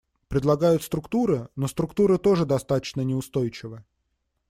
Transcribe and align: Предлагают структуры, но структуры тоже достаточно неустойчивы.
Предлагают 0.29 0.81
структуры, 0.81 1.49
но 1.55 1.67
структуры 1.67 2.17
тоже 2.17 2.43
достаточно 2.47 3.01
неустойчивы. 3.01 3.83